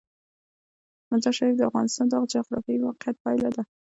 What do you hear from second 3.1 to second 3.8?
پایله ده.